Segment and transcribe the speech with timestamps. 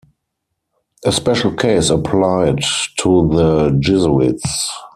[1.05, 2.61] A special case applied
[3.01, 4.71] to the Jesuits.